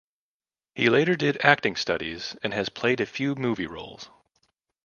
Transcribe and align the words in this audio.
He 0.73 0.89
later 0.89 1.13
did 1.15 1.37
acting 1.45 1.75
studies 1.75 2.35
and 2.41 2.55
has 2.55 2.69
played 2.69 2.99
a 3.01 3.05
few 3.05 3.35
movie 3.35 3.67
roles. 3.67 4.09